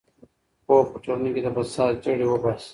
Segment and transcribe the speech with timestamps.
[0.65, 2.69] پوهه په ټولنه کې د فساد جرړې وباسي.